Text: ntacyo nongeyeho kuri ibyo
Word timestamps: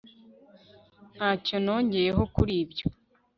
ntacyo 1.15 1.55
nongeyeho 1.63 2.23
kuri 2.35 2.53
ibyo 2.63 2.85